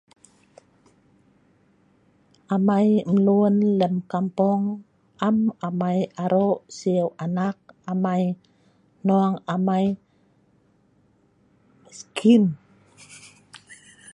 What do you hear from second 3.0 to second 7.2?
mlun lem kampung am amei arok siu